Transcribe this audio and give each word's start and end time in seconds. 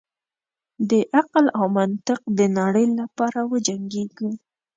د 0.89 0.91
عقل 1.17 1.45
او 1.57 1.65
منطق 1.77 2.19
د 2.37 2.39
نړۍ 2.59 2.85
لپاره 2.99 3.39
وجنګیږو. 3.51 4.29